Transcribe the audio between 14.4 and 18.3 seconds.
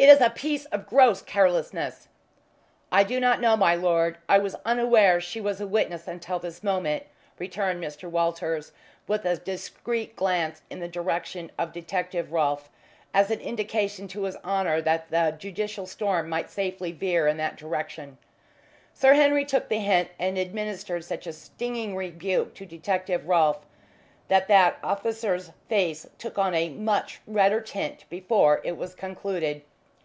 Honour that the judicial storm might safely veer in that direction.